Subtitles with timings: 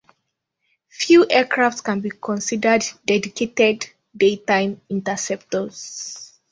[0.89, 6.33] Few aircraft can be considered "dedicated" daytime interceptors.